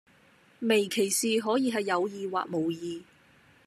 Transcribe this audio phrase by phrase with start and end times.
[0.61, 3.03] 微歧視可以係有意或無意